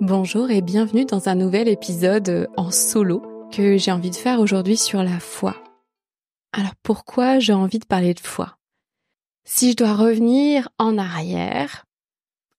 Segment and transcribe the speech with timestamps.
[0.00, 4.76] Bonjour et bienvenue dans un nouvel épisode en solo que j'ai envie de faire aujourd'hui
[4.76, 5.56] sur la foi.
[6.52, 8.58] Alors pourquoi j'ai envie de parler de foi?
[9.44, 11.84] Si je dois revenir en arrière,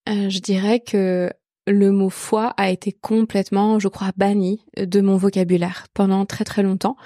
[0.06, 1.32] euh, je dirais que
[1.66, 6.62] le mot foi a été complètement, je crois, banni de mon vocabulaire pendant très très
[6.62, 6.96] longtemps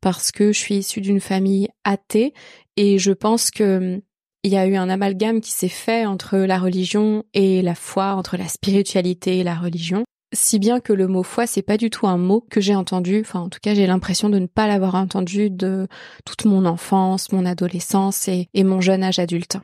[0.00, 2.32] parce que je suis issue d'une famille athée
[2.76, 4.00] et je pense que
[4.42, 8.14] il y a eu un amalgame qui s'est fait entre la religion et la foi,
[8.14, 10.04] entre la spiritualité et la religion.
[10.32, 13.20] Si bien que le mot foi, c'est pas du tout un mot que j'ai entendu,
[13.20, 15.88] enfin en tout cas j'ai l'impression de ne pas l'avoir entendu de
[16.24, 19.58] toute mon enfance, mon adolescence et, mon jeune âge adulte.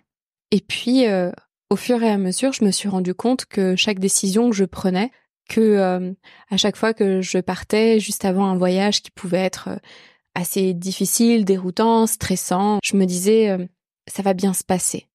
[0.50, 1.30] Et puis, euh,
[1.70, 4.64] au fur et à mesure, je me suis rendu compte que chaque décision que je
[4.64, 5.10] prenais,
[5.48, 6.12] que euh,
[6.50, 9.76] à chaque fois que je partais juste avant un voyage qui pouvait être euh,
[10.34, 13.56] assez difficile, déroutant, stressant, je me disais
[14.06, 15.06] ça va bien se passer.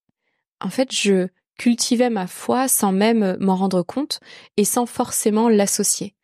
[0.60, 1.28] En fait, je
[1.58, 4.20] cultivais ma foi sans même m'en rendre compte
[4.58, 6.16] et sans forcément l'associer.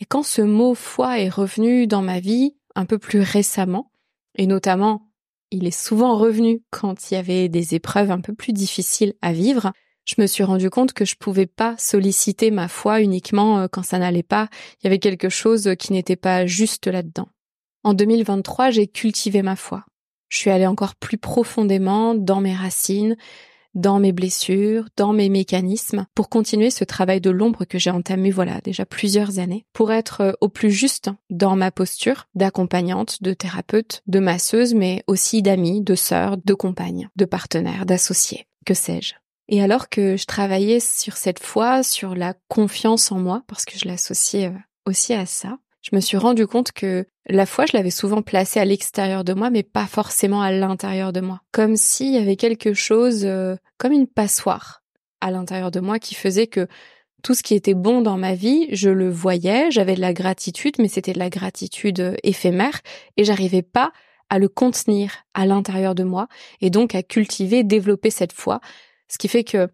[0.00, 3.92] Et quand ce mot foi est revenu dans ma vie un peu plus récemment,
[4.36, 5.08] et notamment
[5.50, 9.32] il est souvent revenu quand il y avait des épreuves un peu plus difficiles à
[9.32, 9.72] vivre,
[10.04, 13.82] je me suis rendu compte que je pouvais pas solliciter ma foi uniquement euh, quand
[13.82, 14.48] ça n'allait pas,
[14.80, 17.28] il y avait quelque chose qui n'était pas juste là-dedans.
[17.84, 19.84] En 2023, j'ai cultivé ma foi.
[20.34, 23.16] Je suis allée encore plus profondément dans mes racines,
[23.74, 28.32] dans mes blessures, dans mes mécanismes, pour continuer ce travail de l'ombre que j'ai entamé,
[28.32, 33.32] voilà, déjà plusieurs années, pour être euh, au plus juste dans ma posture d'accompagnante, de
[33.32, 39.14] thérapeute, de masseuse, mais aussi d'amie, de sœur, de compagne, de partenaire, d'associé, que sais-je.
[39.46, 43.78] Et alors que je travaillais sur cette foi, sur la confiance en moi, parce que
[43.78, 47.76] je l'associais euh, aussi à ça, je me suis rendu compte que la foi, je
[47.76, 51.42] l'avais souvent placée à l'extérieur de moi, mais pas forcément à l'intérieur de moi.
[51.52, 54.82] Comme s'il y avait quelque chose, euh, comme une passoire
[55.20, 56.66] à l'intérieur de moi qui faisait que
[57.22, 60.76] tout ce qui était bon dans ma vie, je le voyais, j'avais de la gratitude,
[60.78, 62.80] mais c'était de la gratitude euh, éphémère,
[63.18, 63.92] et j'arrivais pas
[64.30, 66.28] à le contenir à l'intérieur de moi,
[66.62, 68.60] et donc à cultiver, développer cette foi.
[69.08, 69.68] Ce qui fait que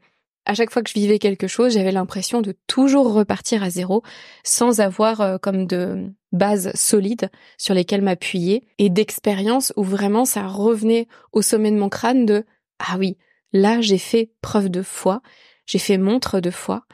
[0.46, 4.02] à chaque fois que je vivais quelque chose, j'avais l'impression de toujours repartir à zéro
[4.42, 10.46] sans avoir euh, comme de bases solides sur lesquelles m'appuyer et d'expériences où vraiment ça
[10.46, 12.44] revenait au sommet de mon crâne de
[12.78, 13.16] ah oui,
[13.52, 15.22] là j'ai fait preuve de foi,
[15.66, 16.84] j'ai fait montre de foi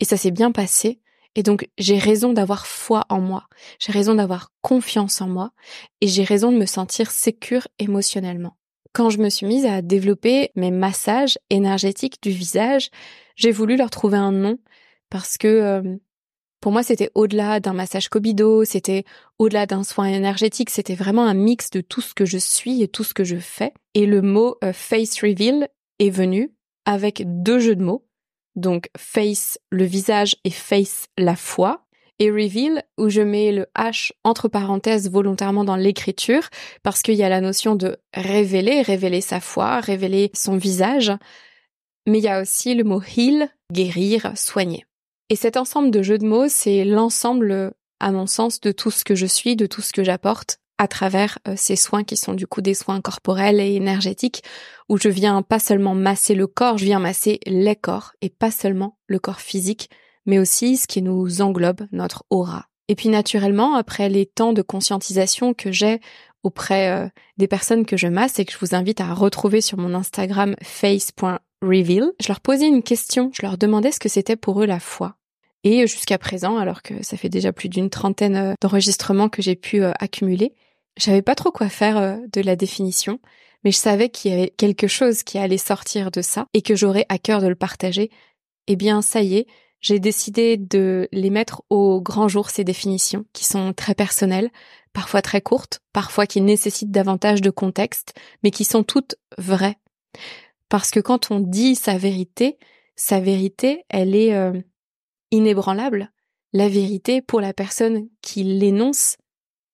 [0.00, 1.00] et ça s'est bien passé
[1.34, 3.48] et donc j'ai raison d'avoir foi en moi,
[3.78, 5.52] j'ai raison d'avoir confiance en moi
[6.00, 8.56] et j'ai raison de me sentir sécure émotionnellement.
[8.96, 12.88] Quand je me suis mise à développer mes massages énergétiques du visage,
[13.34, 14.56] j'ai voulu leur trouver un nom
[15.10, 15.96] parce que euh,
[16.62, 19.04] pour moi c'était au-delà d'un massage cobido, c'était
[19.38, 22.88] au-delà d'un soin énergétique, c'était vraiment un mix de tout ce que je suis et
[22.88, 23.74] tout ce que je fais.
[23.92, 25.68] Et le mot euh, face reveal
[25.98, 26.54] est venu
[26.86, 28.08] avec deux jeux de mots.
[28.54, 31.85] Donc face le visage et face la foi
[32.18, 36.48] et reveal où je mets le H entre parenthèses volontairement dans l'écriture
[36.82, 41.12] parce qu'il y a la notion de révéler, révéler sa foi, révéler son visage.
[42.06, 44.86] Mais il y a aussi le mot heal, guérir, soigner.
[45.28, 49.04] Et cet ensemble de jeux de mots, c'est l'ensemble, à mon sens, de tout ce
[49.04, 52.34] que je suis, de tout ce que j'apporte à travers euh, ces soins qui sont
[52.34, 54.42] du coup des soins corporels et énergétiques
[54.88, 58.50] où je viens pas seulement masser le corps, je viens masser les corps et pas
[58.50, 59.90] seulement le corps physique,
[60.26, 62.66] mais aussi ce qui nous englobe, notre aura.
[62.88, 66.00] Et puis naturellement, après les temps de conscientisation que j'ai
[66.42, 69.78] auprès euh, des personnes que je masse et que je vous invite à retrouver sur
[69.78, 74.62] mon Instagram face.reveal, je leur posais une question, je leur demandais ce que c'était pour
[74.62, 75.16] eux la foi.
[75.64, 79.56] Et jusqu'à présent, alors que ça fait déjà plus d'une trentaine euh, d'enregistrements que j'ai
[79.56, 80.54] pu euh, accumuler,
[80.96, 83.20] j'avais pas trop quoi faire de la définition,
[83.64, 86.74] mais je savais qu'il y avait quelque chose qui allait sortir de ça et que
[86.74, 88.10] j'aurais à cœur de le partager.
[88.66, 89.46] Eh bien, ça y est,
[89.86, 94.50] j'ai décidé de les mettre au grand jour, ces définitions, qui sont très personnelles,
[94.92, 99.78] parfois très courtes, parfois qui nécessitent davantage de contexte, mais qui sont toutes vraies.
[100.68, 102.58] Parce que quand on dit sa vérité,
[102.96, 104.60] sa vérité, elle est euh,
[105.30, 106.10] inébranlable.
[106.52, 109.16] La vérité, pour la personne qui l'énonce,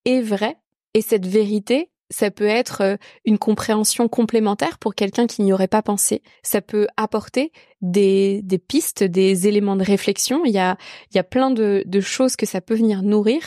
[0.05, 0.59] est vraie,
[0.93, 5.69] et cette vérité, ça peut être euh, une compréhension complémentaire pour quelqu'un qui n'y aurait
[5.69, 6.23] pas pensé.
[6.43, 7.51] Ça peut apporter
[7.81, 10.45] des, des pistes, des éléments de réflexion.
[10.45, 10.77] Il y a,
[11.11, 13.43] il y a plein de, de choses que ça peut venir nourrir.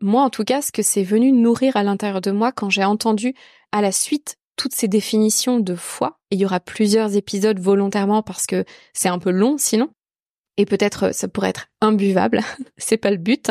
[0.00, 2.84] Moi, en tout cas, ce que c'est venu nourrir à l'intérieur de moi quand j'ai
[2.84, 3.34] entendu
[3.72, 8.22] à la suite toutes ces définitions de foi, et il y aura plusieurs épisodes volontairement
[8.22, 9.90] parce que c'est un peu long sinon,
[10.56, 12.40] et peut-être euh, ça pourrait être imbuvable,
[12.78, 13.50] c'est pas le but.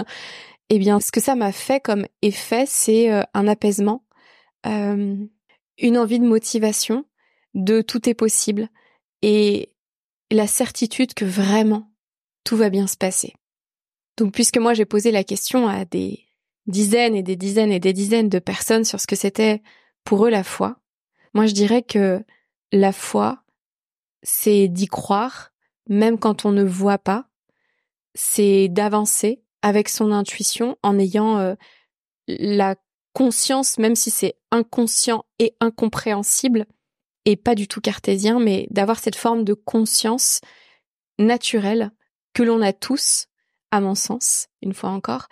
[0.69, 4.03] Eh bien, ce que ça m'a fait comme effet, c'est euh, un apaisement,
[4.65, 5.15] euh,
[5.77, 7.05] une envie de motivation,
[7.53, 8.69] de tout est possible
[9.21, 9.69] et
[10.31, 11.91] la certitude que vraiment
[12.43, 13.33] tout va bien se passer.
[14.17, 16.25] Donc puisque moi j'ai posé la question à des
[16.67, 19.61] dizaines et des dizaines et des dizaines de personnes sur ce que c'était
[20.03, 20.79] pour eux la foi,
[21.33, 22.23] moi je dirais que
[22.71, 23.43] la foi,
[24.23, 25.51] c'est d'y croire,
[25.87, 27.27] même quand on ne voit pas,
[28.15, 31.55] c'est d'avancer avec son intuition en ayant euh,
[32.27, 32.75] la
[33.13, 36.65] conscience, même si c'est inconscient et incompréhensible,
[37.25, 40.41] et pas du tout cartésien, mais d'avoir cette forme de conscience
[41.19, 41.91] naturelle
[42.33, 43.27] que l'on a tous,
[43.71, 45.27] à mon sens, une fois encore,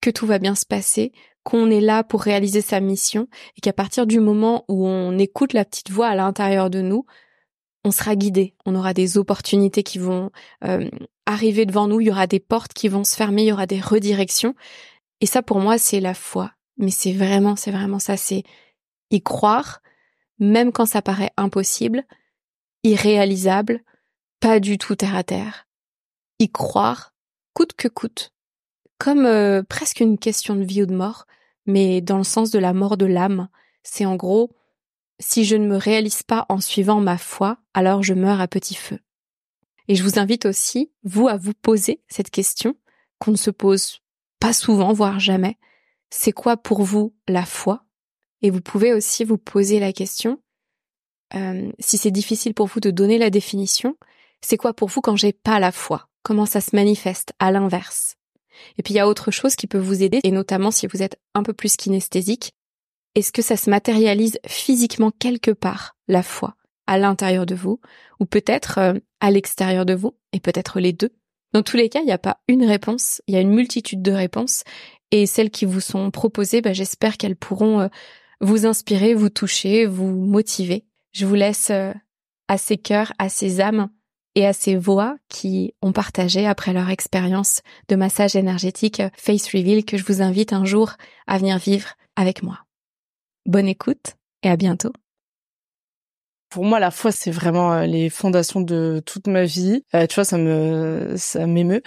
[0.00, 1.12] que tout va bien se passer,
[1.42, 5.54] qu'on est là pour réaliser sa mission, et qu'à partir du moment où on écoute
[5.54, 7.04] la petite voix à l'intérieur de nous,
[7.84, 10.30] on sera guidé, on aura des opportunités qui vont
[10.64, 10.88] euh,
[11.26, 13.66] arriver devant nous, il y aura des portes qui vont se fermer, il y aura
[13.66, 14.54] des redirections.
[15.20, 16.52] Et ça, pour moi, c'est la foi.
[16.82, 18.42] Mais c'est vraiment, c'est vraiment ça, c'est
[19.10, 19.80] y croire,
[20.40, 22.04] même quand ça paraît impossible,
[22.82, 23.84] irréalisable,
[24.40, 25.68] pas du tout terre à terre.
[26.40, 27.14] Y croire,
[27.54, 28.32] coûte que coûte.
[28.98, 31.26] Comme euh, presque une question de vie ou de mort,
[31.66, 33.48] mais dans le sens de la mort de l'âme.
[33.84, 34.50] C'est en gros,
[35.20, 38.74] si je ne me réalise pas en suivant ma foi, alors je meurs à petit
[38.74, 38.98] feu.
[39.86, 42.74] Et je vous invite aussi, vous, à vous poser cette question
[43.20, 44.00] qu'on ne se pose
[44.40, 45.58] pas souvent, voire jamais.
[46.14, 47.86] C'est quoi pour vous la foi?
[48.42, 50.42] Et vous pouvez aussi vous poser la question,
[51.34, 53.96] euh, si c'est difficile pour vous de donner la définition,
[54.42, 56.10] c'est quoi pour vous quand j'ai pas la foi?
[56.22, 58.16] Comment ça se manifeste à l'inverse?
[58.76, 61.02] Et puis il y a autre chose qui peut vous aider, et notamment si vous
[61.02, 62.52] êtes un peu plus kinesthésique,
[63.14, 66.56] est-ce que ça se matérialise physiquement quelque part, la foi,
[66.86, 67.80] à l'intérieur de vous,
[68.20, 71.14] ou peut-être euh, à l'extérieur de vous, et peut-être les deux?
[71.54, 74.02] Dans tous les cas, il n'y a pas une réponse, il y a une multitude
[74.02, 74.64] de réponses,
[75.12, 77.88] et celles qui vous sont proposées, bah, j'espère qu'elles pourront euh,
[78.40, 80.84] vous inspirer, vous toucher, vous motiver.
[81.12, 81.92] Je vous laisse euh,
[82.48, 83.88] à ces cœurs, à ces âmes
[84.34, 89.84] et à ces voix qui ont partagé après leur expérience de massage énergétique Face Reveal
[89.84, 90.94] que je vous invite un jour
[91.26, 92.60] à venir vivre avec moi.
[93.46, 94.92] Bonne écoute et à bientôt.
[96.52, 99.86] Pour moi, la foi, c'est vraiment euh, les fondations de toute ma vie.
[99.94, 101.82] Euh, tu vois, ça me, ça m'émeut.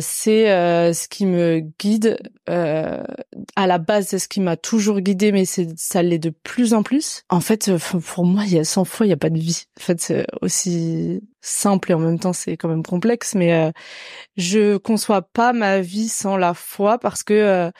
[0.00, 2.18] C'est euh, ce qui me guide.
[2.48, 6.74] à la base, c'est ce qui m'a toujours guidé, mais c'est, ça l'est de plus
[6.74, 7.22] en plus.
[7.28, 9.66] En fait, pour moi, il y a sans foi, il y a pas de vie.
[9.78, 13.36] En fait, c'est aussi simple et en même temps, c'est quand même complexe.
[13.36, 13.72] Mais
[14.36, 17.70] je conçois pas ma vie sans la foi parce que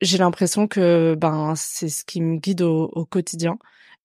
[0.00, 3.58] j'ai l'impression que ben c'est ce qui me guide au, au quotidien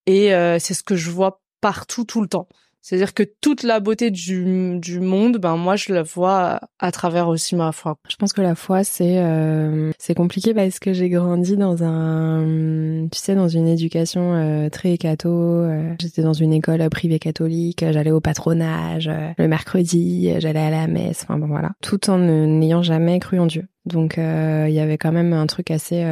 [0.06, 2.48] et euh, c'est ce que je vois partout tout le temps.
[2.82, 7.28] C'est-à-dire que toute la beauté du, du monde, ben moi je la vois à travers
[7.28, 7.98] aussi ma foi.
[8.10, 13.08] Je pense que la foi c'est euh, c'est compliqué parce que j'ai grandi dans un
[13.12, 15.30] tu sais dans une éducation euh, très catho.
[15.30, 17.86] Euh, J'étais dans une école privée catholique.
[17.92, 20.34] J'allais au patronage euh, le mercredi.
[20.40, 21.24] J'allais à la messe.
[21.24, 21.74] Enfin bon voilà.
[21.84, 23.68] Tout en n'ayant jamais cru en Dieu.
[23.86, 26.04] Donc il y avait quand même un truc assez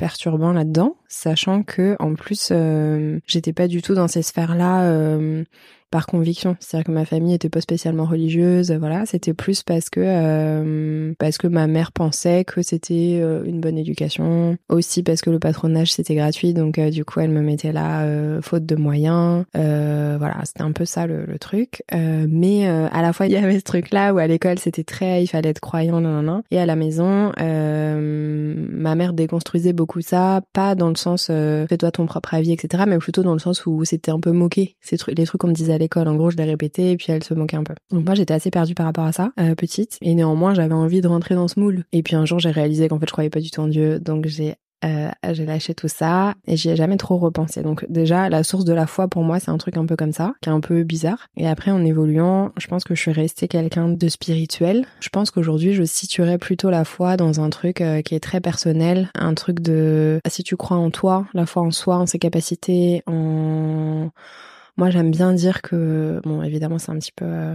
[0.00, 5.44] perturbant là-dedans, sachant que en plus euh, j'étais pas du tout dans ces sphères-là euh,
[5.90, 6.56] par conviction.
[6.60, 11.36] C'est-à-dire que ma famille était pas spécialement religieuse, voilà, c'était plus parce que euh, parce
[11.36, 15.92] que ma mère pensait que c'était euh, une bonne éducation, aussi parce que le patronage
[15.92, 18.06] c'était gratuit, donc euh, du coup elle me mettait là
[18.42, 21.82] faute de moyens, voilà, c'était un peu ça le, le truc.
[21.92, 25.26] mais à la fois il y avait ce truc-là où à l'école c'était très, il
[25.26, 30.42] fallait être croyant, non, non, non, et à la maison, ma mère déconstruisait beaucoup ça,
[30.52, 33.84] pas dans le sens fais-toi ton propre avis, etc., mais plutôt dans le sens où
[33.84, 36.08] c'était un peu moqué, ces trucs, les trucs qu'on me disait l'école.
[36.08, 37.74] En gros, je l'ai répété et puis elle se moquait un peu.
[37.90, 39.98] Donc moi, j'étais assez perdue par rapport à ça, euh, petite.
[40.00, 41.84] Et néanmoins, j'avais envie de rentrer dans ce moule.
[41.92, 43.98] Et puis un jour, j'ai réalisé qu'en fait, je croyais pas du tout en Dieu.
[43.98, 47.62] Donc j'ai euh, j'ai lâché tout ça et j'y ai jamais trop repensé.
[47.62, 50.12] Donc déjà, la source de la foi pour moi, c'est un truc un peu comme
[50.12, 51.26] ça, qui est un peu bizarre.
[51.36, 54.86] Et après, en évoluant, je pense que je suis restée quelqu'un de spirituel.
[55.00, 58.40] Je pense qu'aujourd'hui, je situerais plutôt la foi dans un truc euh, qui est très
[58.40, 62.18] personnel, un truc de si tu crois en toi, la foi en soi, en ses
[62.18, 64.10] capacités, en
[64.80, 67.54] moi, j'aime bien dire que, bon, évidemment, c'est un petit peu euh,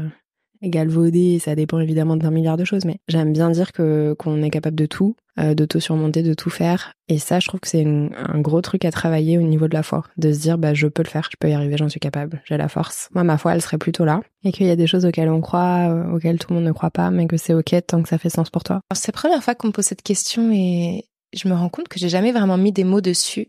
[0.61, 4.51] galvaudé, ça dépend évidemment d'un milliard de choses, mais j'aime bien dire que qu'on est
[4.51, 6.93] capable de tout, euh, de tout surmonter, de tout faire.
[7.07, 9.81] Et ça, je trouve que c'est un gros truc à travailler au niveau de la
[9.81, 11.99] foi, de se dire, bah, je peux le faire, je peux y arriver, j'en suis
[11.99, 13.09] capable, j'ai la force.
[13.15, 15.41] Moi, ma foi, elle serait plutôt là, et qu'il y a des choses auxquelles on
[15.41, 18.09] croit, euh, auxquelles tout le monde ne croit pas, mais que c'est ok tant que
[18.09, 18.81] ça fait sens pour toi.
[18.93, 21.97] C'est la première fois qu'on me pose cette question et je me rends compte que
[21.97, 23.47] j'ai jamais vraiment mis des mots dessus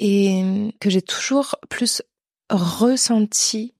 [0.00, 0.42] et
[0.80, 2.02] que j'ai toujours plus
[2.50, 3.74] ressenti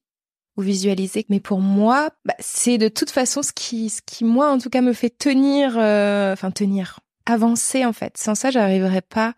[0.56, 1.26] ou visualisé.
[1.28, 4.70] Mais pour moi, bah, c'est de toute façon ce qui, ce qui moi en tout
[4.70, 8.16] cas me fait tenir, euh, enfin tenir, avancer en fait.
[8.16, 9.34] Sans ça, j'arriverais pas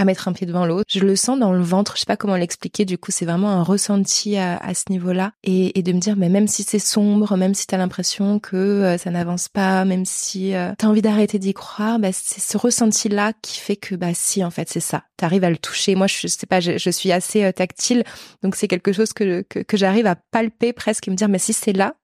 [0.00, 0.86] à mettre un pied devant l'autre.
[0.88, 3.50] Je le sens dans le ventre, je sais pas comment l'expliquer, du coup c'est vraiment
[3.50, 5.32] un ressenti à, à ce niveau-là.
[5.44, 8.56] Et, et, de me dire, mais même si c'est sombre, même si t'as l'impression que
[8.56, 12.56] euh, ça n'avance pas, même si euh, t'as envie d'arrêter d'y croire, bah, c'est ce
[12.56, 15.04] ressenti-là qui fait que, bah si, en fait c'est ça.
[15.18, 15.94] T'arrives à le toucher.
[15.94, 18.04] Moi, je sais pas, je, suis assez euh, tactile,
[18.42, 21.38] donc c'est quelque chose que, que, que j'arrive à palper presque et me dire, mais
[21.38, 21.94] si c'est là,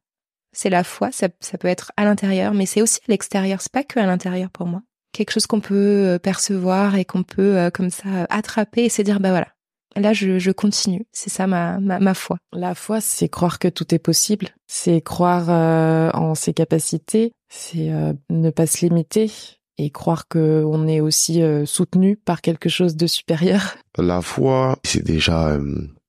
[0.53, 3.73] c'est la foi, ça, ça peut être à l'intérieur, mais c'est aussi à l'extérieur, c'est
[3.73, 4.83] pas que à l'intérieur pour moi
[5.17, 9.03] quelque chose qu'on peut euh, percevoir et qu'on peut euh, comme ça attraper et se
[9.03, 9.49] dire bah voilà.
[9.97, 11.07] Là je, je continue.
[11.13, 12.37] C'est ça ma, ma, ma foi.
[12.53, 14.49] La foi c'est croire que tout est possible.
[14.67, 17.33] C'est croire euh, en ses capacités.
[17.49, 17.91] C'est
[18.29, 19.31] ne pas se limiter
[19.79, 23.77] et croire que on est aussi soutenu par quelque chose de supérieur.
[23.97, 25.57] La foi c'est déjà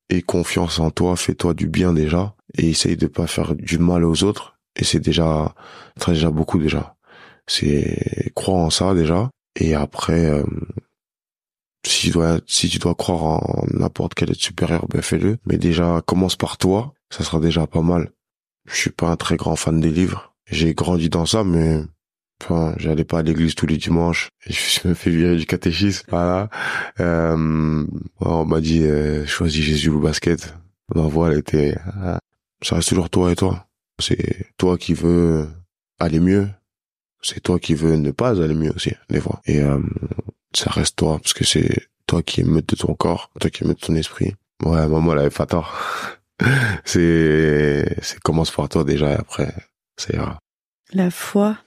[0.10, 4.04] et confiance en toi fais-toi du bien déjà et essaye de pas faire du mal
[4.04, 4.56] aux autres.
[4.76, 5.54] Et c'est déjà
[6.00, 6.97] très déjà beaucoup déjà
[7.48, 9.30] c'est croire en ça déjà.
[9.60, 10.44] Et après euh,
[11.86, 15.38] si tu dois si tu dois croire en n'importe quel être supérieur ben fais-le.
[15.46, 16.94] Mais déjà commence par toi.
[17.10, 18.12] Ça sera déjà pas mal.
[18.66, 20.36] Je suis pas un très grand fan des livres.
[20.46, 21.82] J'ai grandi dans ça mais
[22.44, 24.30] enfin j'allais pas à l'église tous les dimanches.
[24.46, 26.06] Je me fais virer du catéchisme.
[26.10, 26.50] Voilà.
[27.00, 27.86] Euh,
[28.20, 30.54] on m'a dit euh, choisis Jésus ou basket.
[30.94, 32.18] Voix elle était euh,
[32.62, 33.66] ça reste toujours toi et toi.
[34.00, 35.48] C'est toi qui veux
[36.00, 36.48] aller mieux
[37.22, 39.42] c'est toi qui veux ne pas aller mieux aussi, des fois.
[39.46, 39.80] Et euh,
[40.54, 43.82] ça reste toi, parce que c'est toi qui émeute de ton corps, toi qui émeute
[43.82, 44.36] de ton esprit.
[44.64, 45.76] Ouais, maman, elle avait pas tort.
[46.86, 49.54] c'est, c'est commence par toi déjà, et après,
[49.98, 50.40] ça ira.
[50.94, 51.58] La foi,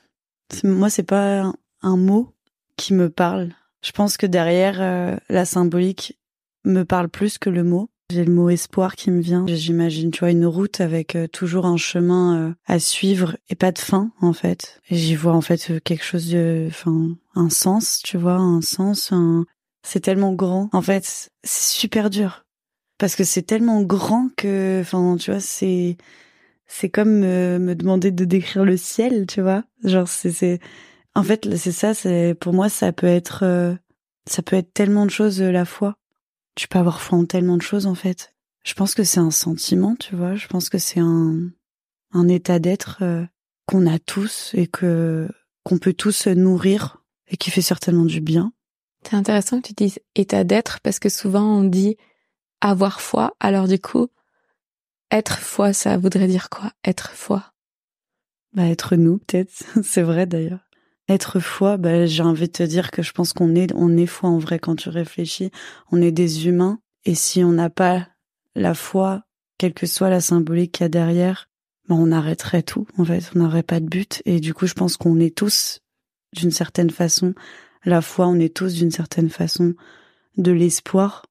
[0.65, 1.53] moi, c'est pas
[1.83, 2.35] un, mot
[2.77, 3.51] qui me parle.
[3.83, 6.19] Je pense que derrière, euh, la symbolique
[6.65, 7.91] me parle plus que le mot.
[8.11, 9.45] J'ai le mot espoir qui me vient.
[9.47, 13.71] J'imagine, tu vois, une route avec euh, toujours un chemin euh, à suivre et pas
[13.71, 14.81] de fin, en fait.
[14.91, 19.13] J'y vois, en fait, euh, quelque chose de, enfin, un sens, tu vois, un sens,
[19.13, 19.47] un...
[19.87, 20.69] c'est tellement grand.
[20.73, 22.45] En fait, c'est super dur.
[22.99, 25.97] Parce que c'est tellement grand que, enfin, tu vois, c'est,
[26.67, 29.63] c'est comme me demander de décrire le ciel, tu vois.
[29.85, 30.59] Genre, c'est, c'est,
[31.15, 33.77] en fait, c'est ça, c'est, pour moi, ça peut être,
[34.27, 36.00] ça peut être tellement de choses la foi
[36.61, 38.35] tu peux avoir foi en tellement de choses en fait.
[38.65, 40.35] Je pense que c'est un sentiment, tu vois.
[40.35, 41.49] Je pense que c'est un,
[42.13, 43.25] un état d'être euh,
[43.65, 45.27] qu'on a tous et que
[45.65, 48.53] qu'on peut tous nourrir et qui fait certainement du bien.
[49.09, 51.97] C'est intéressant que tu dises état d'être parce que souvent on dit
[52.61, 53.35] avoir foi.
[53.41, 54.09] Alors du coup,
[55.11, 56.73] être foi, ça voudrait dire quoi?
[56.85, 57.55] Être foi?
[58.53, 59.65] Bah être nous peut-être.
[59.83, 60.69] c'est vrai d'ailleurs.
[61.11, 64.07] Être foi, bah, j'ai envie de te dire que je pense qu'on est, on est
[64.07, 65.51] foi en vrai quand tu réfléchis.
[65.91, 66.79] On est des humains.
[67.05, 68.07] Et si on n'a pas
[68.55, 69.25] la foi,
[69.59, 71.49] quelle que soit la symbolique qu'il y a derrière,
[71.89, 72.87] bah, on arrêterait tout.
[72.97, 74.23] En fait, on n'aurait pas de but.
[74.25, 75.81] Et du coup, je pense qu'on est tous,
[76.33, 77.35] d'une certaine façon,
[77.85, 79.75] la foi, on est tous d'une certaine façon
[80.37, 81.27] de l'espoir.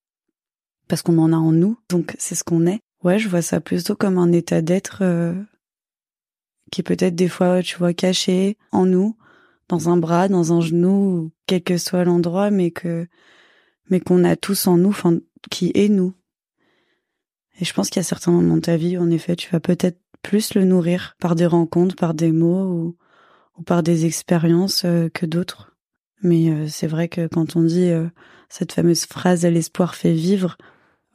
[0.90, 1.80] Parce qu'on en a en nous.
[1.88, 2.82] Donc, c'est ce qu'on est.
[3.02, 5.42] Ouais, je vois ça plutôt comme un état d'être euh,
[6.70, 9.16] qui est peut-être des fois, tu vois, caché en nous,
[9.70, 13.08] dans un bras, dans un genou, quel que soit l'endroit, mais que
[13.90, 15.18] mais qu'on a tous en nous, enfin,
[15.50, 16.14] qui est nous.
[17.60, 19.60] Et je pense qu'il y a certains moments de ta vie, en effet, tu vas
[19.60, 22.98] peut-être plus le nourrir par des rencontres, par des mots ou,
[23.58, 25.76] ou par des expériences euh, que d'autres.
[26.22, 28.08] Mais euh, c'est vrai que quand on dit euh,
[28.50, 30.58] cette fameuse phrase l'espoir fait vivre,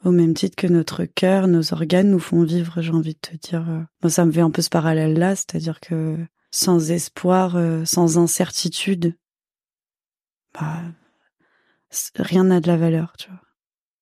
[0.03, 3.35] au même titre que notre cœur, nos organes nous font vivre, j'ai envie de te
[3.35, 3.65] dire.
[4.03, 6.17] Moi, ça me fait un peu ce parallèle-là, c'est-à-dire que
[6.55, 9.13] sans espoir, euh, sans incertitude,
[10.53, 10.83] bah,
[12.15, 13.41] rien n'a de la valeur, tu vois.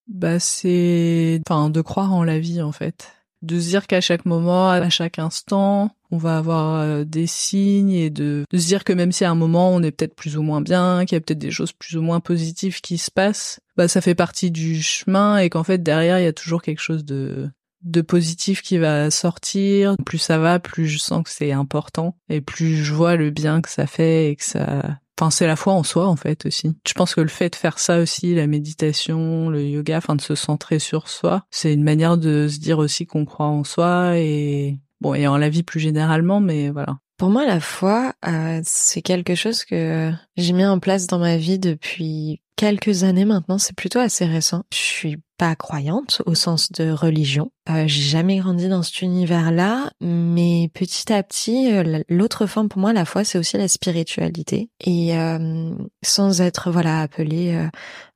[0.07, 3.12] Bah, c'est, enfin, de croire en la vie, en fait.
[3.41, 7.91] De se dire qu'à chaque moment, à chaque instant, on va avoir euh, des signes
[7.91, 10.38] et de, de se dire que même si à un moment on est peut-être plus
[10.38, 13.12] ou moins bien, qu'il y a peut-être des choses plus ou moins positives qui se
[13.12, 16.62] passent, bah ça fait partie du chemin et qu'en fait derrière il y a toujours
[16.62, 17.50] quelque chose de
[17.84, 19.96] de positif qui va sortir.
[20.06, 23.62] Plus ça va, plus je sens que c'est important et plus je vois le bien
[23.62, 26.75] que ça fait et que ça Enfin, c'est la foi en soi, en fait, aussi.
[26.88, 30.22] Je pense que le fait de faire ça aussi, la méditation, le yoga, enfin, de
[30.22, 34.18] se centrer sur soi, c'est une manière de se dire aussi qu'on croit en soi
[34.18, 36.98] et, bon, et en la vie plus généralement, mais voilà.
[37.18, 41.38] Pour moi, la foi, euh, c'est quelque chose que j'ai mis en place dans ma
[41.38, 43.60] vie depuis quelques années maintenant.
[43.60, 44.63] C'est plutôt assez récent.
[44.74, 47.52] Je suis pas croyante au sens de religion.
[47.70, 52.82] Euh, j'ai jamais grandi dans cet univers-là, mais petit à petit, euh, l'autre forme pour
[52.82, 54.70] moi, la foi, c'est aussi la spiritualité.
[54.82, 57.70] Et euh, sans être voilà appelé euh,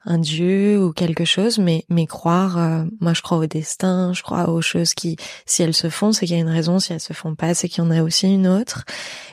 [0.08, 2.58] un dieu ou quelque chose, mais mais croire.
[2.58, 6.12] Euh, moi, je crois au destin, je crois aux choses qui, si elles se font,
[6.12, 6.80] c'est qu'il y a une raison.
[6.80, 8.86] Si elles se font pas, c'est qu'il y en a aussi une autre.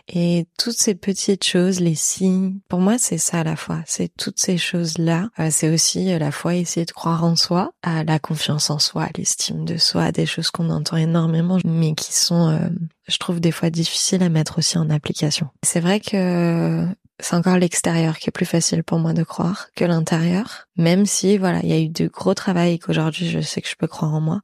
[0.08, 3.82] Et toutes ces petites choses, les signes, pour moi, c'est ça la foi.
[3.86, 5.28] C'est toutes ces choses-là.
[5.38, 9.64] Euh, c'est aussi la foi, essayer de croire en soi, la confiance en soi, l'estime
[9.64, 12.58] de soi, des choses qu'on entend énormément, mais qui sont,
[13.08, 15.48] je trouve, des fois difficiles à mettre aussi en application.
[15.62, 16.86] C'est vrai que
[17.20, 20.66] c'est encore l'extérieur qui est plus facile pour moi de croire que l'intérieur.
[20.76, 23.68] Même si, voilà, il y a eu de gros travail et qu'aujourd'hui je sais que
[23.68, 24.40] je peux croire en moi.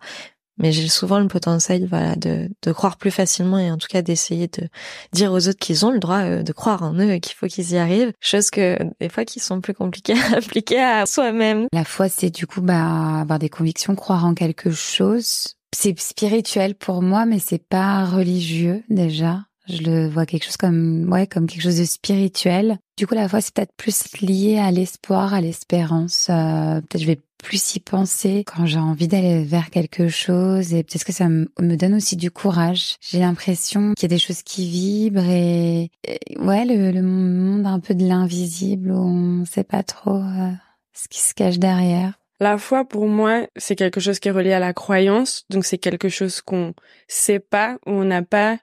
[0.60, 4.02] Mais j'ai souvent le potentiel, voilà, de, de croire plus facilement et en tout cas
[4.02, 4.68] d'essayer de
[5.12, 7.46] dire aux autres qu'ils ont le droit euh, de croire en eux et qu'il faut
[7.46, 8.12] qu'ils y arrivent.
[8.20, 11.66] Chose que des fois qui sont plus compliquées à appliquer à soi-même.
[11.72, 15.56] La foi, c'est du coup, bah, avoir des convictions, croire en quelque chose.
[15.74, 19.44] C'est spirituel pour moi, mais c'est pas religieux déjà.
[19.68, 22.78] Je le vois quelque chose comme, ouais, comme quelque chose de spirituel.
[22.96, 26.26] Du coup, la foi, c'est peut-être plus lié à l'espoir, à l'espérance.
[26.28, 30.82] Euh, peut-être je vais plus y penser quand j'ai envie d'aller vers quelque chose et
[30.82, 32.96] peut-être que ça me, donne aussi du courage.
[33.00, 35.90] J'ai l'impression qu'il y a des choses qui vibrent et,
[36.38, 40.50] ouais, le, le, monde un peu de l'invisible où on sait pas trop euh,
[40.92, 42.14] ce qui se cache derrière.
[42.40, 45.44] La foi, pour moi, c'est quelque chose qui est relié à la croyance.
[45.50, 46.72] Donc, c'est quelque chose qu'on
[47.06, 48.58] sait pas, ou on n'a pas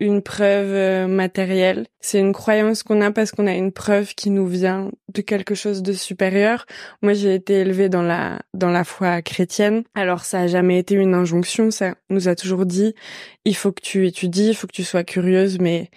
[0.00, 1.86] une preuve euh, matérielle.
[2.00, 5.54] C'est une croyance qu'on a parce qu'on a une preuve qui nous vient de quelque
[5.54, 6.64] chose de supérieur.
[7.02, 9.84] Moi, j'ai été élevée dans la dans la foi chrétienne.
[9.94, 11.70] Alors, ça a jamais été une injonction.
[11.70, 12.94] Ça nous a toujours dit
[13.44, 15.90] il faut que tu étudies, il faut que tu sois curieuse, mais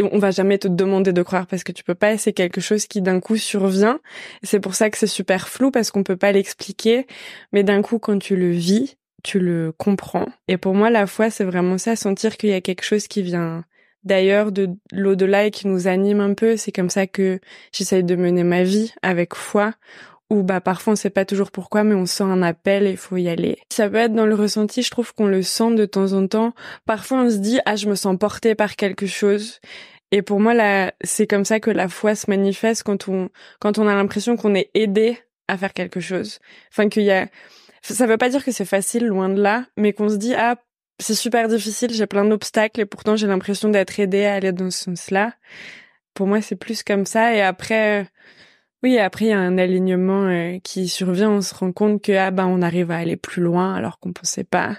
[0.00, 2.16] on va jamais te demander de croire parce que tu peux pas.
[2.18, 3.98] C'est quelque chose qui d'un coup survient.
[4.42, 7.06] C'est pour ça que c'est super flou parce qu'on peut pas l'expliquer.
[7.52, 10.26] Mais d'un coup, quand tu le vis, tu le comprends.
[10.46, 13.22] Et pour moi, la foi, c'est vraiment ça, sentir qu'il y a quelque chose qui
[13.22, 13.64] vient
[14.04, 16.56] d'ailleurs de l'au-delà et qui nous anime un peu.
[16.56, 17.40] C'est comme ça que
[17.72, 19.74] j'essaye de mener ma vie avec foi.
[20.30, 22.96] Ou bah parfois on sait pas toujours pourquoi, mais on sent un appel et il
[22.98, 23.56] faut y aller.
[23.70, 26.52] Ça peut être dans le ressenti, je trouve qu'on le sent de temps en temps.
[26.84, 29.58] Parfois on se dit ah je me sens porté par quelque chose.
[30.10, 33.78] Et pour moi là, c'est comme ça que la foi se manifeste quand on quand
[33.78, 36.40] on a l'impression qu'on est aidé à faire quelque chose.
[36.70, 37.28] Enfin qu'il y a
[37.82, 40.56] ça veut pas dire que c'est facile, loin de là, mais qu'on se dit, ah,
[41.00, 44.70] c'est super difficile, j'ai plein d'obstacles et pourtant j'ai l'impression d'être aidée à aller dans
[44.70, 45.34] ce sens-là.
[46.14, 47.34] Pour moi, c'est plus comme ça.
[47.34, 48.04] Et après, euh,
[48.82, 51.30] oui, après, il y a un alignement euh, qui survient.
[51.30, 54.12] On se rend compte que, ah, ben, on arrive à aller plus loin alors qu'on
[54.12, 54.76] pensait pas.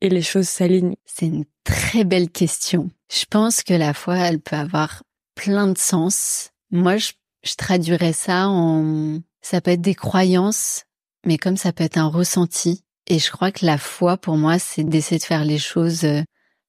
[0.00, 0.96] Et les choses s'alignent.
[1.06, 2.90] C'est une très belle question.
[3.10, 5.02] Je pense que la foi, elle peut avoir
[5.34, 6.50] plein de sens.
[6.70, 10.84] Moi, je, je traduirais ça en, ça peut être des croyances,
[11.24, 12.84] mais comme ça peut être un ressenti.
[13.06, 16.22] Et je crois que la foi, pour moi, c'est d'essayer de faire les choses euh,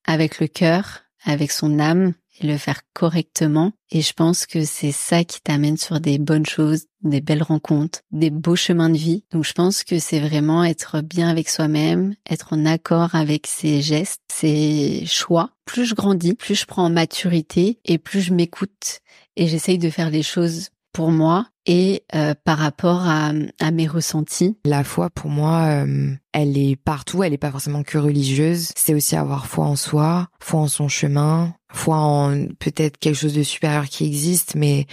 [0.06, 3.72] avec le cœur, avec son âme, et le faire correctement.
[3.92, 8.02] Et je pense que c'est ça qui t'amène sur des bonnes choses, des belles rencontres,
[8.12, 9.24] des beaux chemins de vie.
[9.32, 13.82] Donc je pense que c'est vraiment être bien avec soi-même, être en accord avec ses
[13.82, 15.52] gestes, ses choix.
[15.66, 19.00] Plus je grandis, plus je prends en maturité et plus je m'écoute
[19.36, 23.86] et j'essaye de faire les choses pour moi et euh, par rapport à, à, mes
[23.86, 24.58] ressentis.
[24.64, 27.22] La foi, pour moi, euh, elle est partout.
[27.22, 28.70] Elle est pas forcément que religieuse.
[28.78, 33.34] C'est aussi avoir foi en soi, foi en son chemin, foi en peut-être quelque chose
[33.34, 34.86] de supérieur qui existe, mais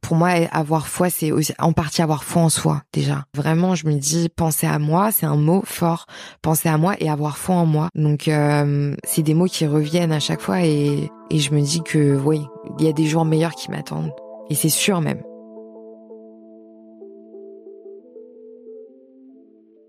[0.00, 3.26] pour moi, avoir foi, c'est en partie avoir foi en soi déjà.
[3.36, 6.06] Vraiment, je me dis, penser à moi, c'est un mot fort.
[6.40, 7.88] Penser à moi et avoir foi en moi.
[7.94, 11.82] Donc, euh, c'est des mots qui reviennent à chaque fois et, et je me dis
[11.82, 12.40] que oui,
[12.78, 14.12] il y a des jours meilleurs qui m'attendent.
[14.48, 15.22] Et c'est sûr même.